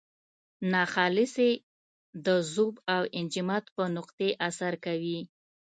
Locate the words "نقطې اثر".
3.95-4.73